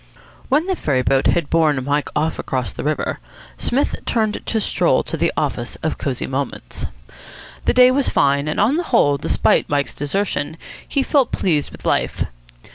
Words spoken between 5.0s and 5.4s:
to the